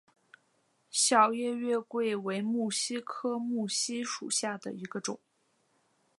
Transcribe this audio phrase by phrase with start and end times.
[0.89, 5.19] 小叶月桂为木犀科木犀属下的一个种。